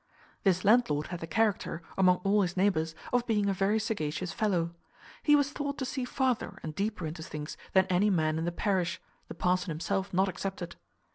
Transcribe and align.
This 0.43 0.65
landlord 0.65 1.09
had 1.09 1.19
the 1.19 1.27
character, 1.27 1.83
among 1.95 2.21
all 2.23 2.41
his 2.41 2.57
neighbours, 2.57 2.95
of 3.13 3.27
being 3.27 3.47
a 3.47 3.53
very 3.53 3.77
sagacious 3.77 4.31
fellow. 4.33 4.73
He 5.21 5.35
was 5.35 5.51
thought 5.51 5.77
to 5.77 5.85
see 5.85 6.05
farther 6.05 6.57
and 6.63 6.73
deeper 6.73 7.05
into 7.05 7.21
things 7.21 7.55
than 7.73 7.85
any 7.85 8.09
man 8.09 8.39
in 8.39 8.45
the 8.45 8.51
parish, 8.51 8.99
the 9.27 9.35
parson 9.35 9.69
himself 9.69 10.11
not 10.11 10.27
excepted. 10.27 10.75